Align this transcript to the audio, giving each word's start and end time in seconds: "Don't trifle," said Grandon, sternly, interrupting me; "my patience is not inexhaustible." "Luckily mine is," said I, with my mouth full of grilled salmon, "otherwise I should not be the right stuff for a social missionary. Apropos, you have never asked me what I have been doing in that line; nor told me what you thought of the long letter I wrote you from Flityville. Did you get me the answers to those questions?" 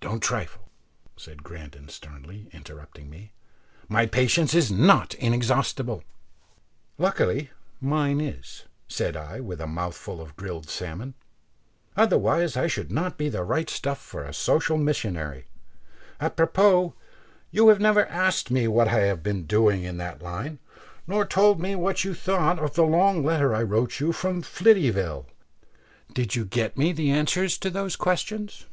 "Don't 0.00 0.20
trifle," 0.22 0.68
said 1.16 1.42
Grandon, 1.42 1.88
sternly, 1.88 2.46
interrupting 2.52 3.08
me; 3.08 3.32
"my 3.88 4.04
patience 4.04 4.52
is 4.52 4.70
not 4.70 5.14
inexhaustible." 5.14 6.04
"Luckily 6.98 7.50
mine 7.80 8.20
is," 8.20 8.64
said 8.86 9.16
I, 9.16 9.40
with 9.40 9.60
my 9.60 9.64
mouth 9.64 9.96
full 9.96 10.20
of 10.20 10.36
grilled 10.36 10.68
salmon, 10.68 11.14
"otherwise 11.96 12.54
I 12.54 12.66
should 12.66 12.92
not 12.92 13.16
be 13.16 13.30
the 13.30 13.44
right 13.44 13.68
stuff 13.70 13.96
for 13.98 14.24
a 14.24 14.34
social 14.34 14.76
missionary. 14.76 15.46
Apropos, 16.20 16.92
you 17.50 17.68
have 17.68 17.80
never 17.80 18.04
asked 18.08 18.50
me 18.50 18.68
what 18.68 18.88
I 18.88 19.00
have 19.06 19.22
been 19.22 19.46
doing 19.46 19.84
in 19.84 19.96
that 19.96 20.20
line; 20.22 20.58
nor 21.06 21.24
told 21.24 21.60
me 21.60 21.74
what 21.74 22.04
you 22.04 22.12
thought 22.14 22.58
of 22.58 22.74
the 22.74 22.82
long 22.84 23.24
letter 23.24 23.54
I 23.54 23.62
wrote 23.62 24.00
you 24.00 24.12
from 24.12 24.42
Flityville. 24.42 25.24
Did 26.12 26.34
you 26.36 26.44
get 26.44 26.76
me 26.76 26.92
the 26.92 27.10
answers 27.10 27.56
to 27.56 27.70
those 27.70 27.96
questions?" 27.96 28.66